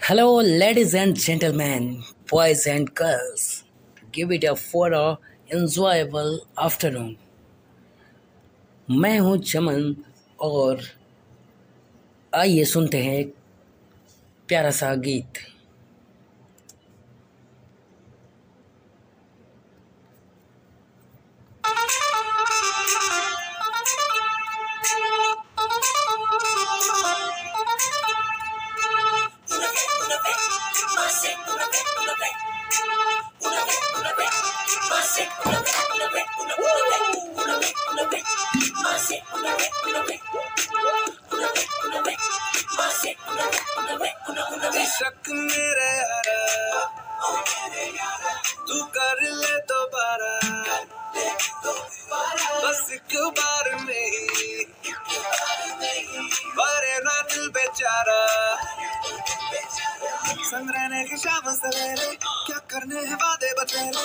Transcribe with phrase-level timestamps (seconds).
[0.00, 1.88] Hello ladies and gentleman
[2.32, 3.42] boys and girls
[4.14, 5.10] give it a for a
[5.52, 7.16] enjoyable afternoon
[8.88, 9.94] मैं हूँ चमन
[10.42, 10.80] और
[12.32, 13.24] आइए सुनते हैं
[14.48, 15.38] प्यारा सा गीत।
[44.90, 45.92] शक मेरे
[48.68, 50.32] तू कर ले दोबारा।
[52.64, 54.08] बस एक बार में
[56.58, 58.20] भरे ना दिल बेचारा।
[60.60, 64.02] संग रहने की शाम सवेरे। क्या करने हैं वादे बतेरे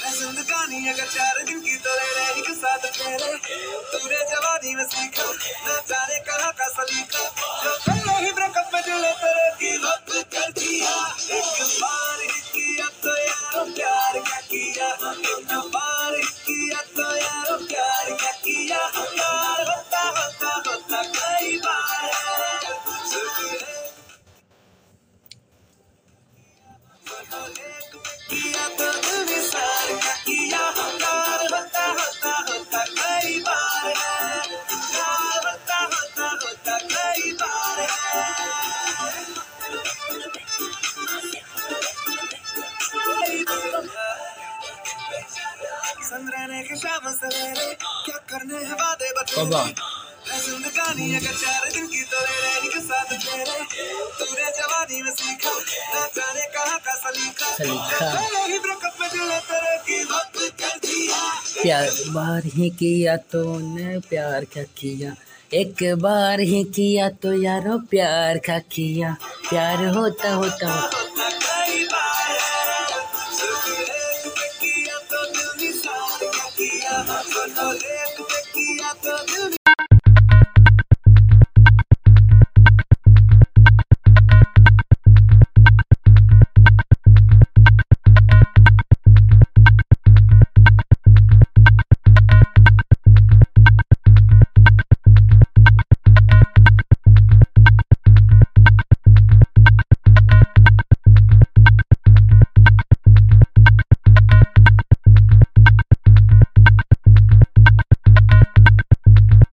[0.00, 3.32] है जिंदगानी अगर चार दिन की तो ले ले एक साथ फेरे।
[3.92, 5.28] तूने जवानी में सीखा
[5.66, 6.41] ना जाने कर
[48.04, 52.20] क्या करने हैं वादे बाबा। है जिंदगानी अगर चार दिन की तो
[52.72, 53.58] के साथ तेरे
[54.18, 55.02] तूने जवानी
[57.60, 58.12] दिया
[61.62, 65.14] प्यार बार ही किया तो ने प्यार क्या किया?
[65.54, 69.16] एक बार ही किया तो यारो, प्यार क्या किया?
[69.50, 71.01] प्यार होता होता होता